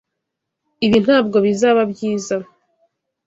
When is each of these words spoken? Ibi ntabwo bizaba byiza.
Ibi 0.85 0.97
ntabwo 1.05 1.37
bizaba 1.45 1.81
byiza. 1.91 2.35